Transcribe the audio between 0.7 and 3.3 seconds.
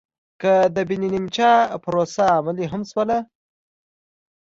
د بن نیمچه پروسه عملي هم شوله